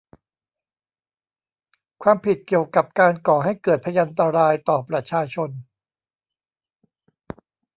[2.03, 5.49] ความผิดเกี่ยวกับการก่อให้เกิดภยันตรายต่อประชาชน